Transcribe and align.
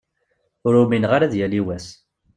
Ur 0.65 0.73
umineɣ 0.83 1.11
ara 1.13 1.25
ad 1.27 1.33
yali 1.39 1.61
wass. 1.65 1.87